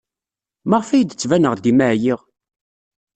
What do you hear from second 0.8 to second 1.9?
ay d-ttbaneɣ dima